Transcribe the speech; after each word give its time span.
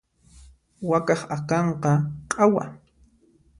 Wakaq 0.89 1.21
akanqa 1.35 1.91
q'awa. 2.31 2.63